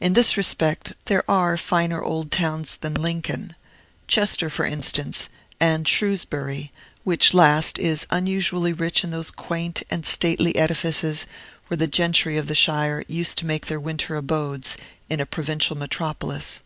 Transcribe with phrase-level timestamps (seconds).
[0.00, 3.54] In this respect, there are finer old towns than Lincoln:
[4.08, 5.28] Chester, for instance,
[5.60, 6.72] and Shrewsbury,
[7.04, 11.26] which last is unusually rich in those quaint and stately edifices
[11.68, 14.78] where the gentry of the shire used to make their winter abodes,
[15.10, 16.62] in a provincial metropolis.